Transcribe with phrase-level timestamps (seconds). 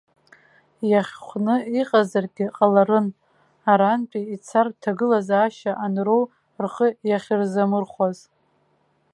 [0.89, 3.07] Иахьхәны иҟазаргьы ҟаларын
[3.71, 6.23] арантәи ицартә аҭагылазаашьа анроу
[6.63, 8.17] рхы иахьырзамырхәаз.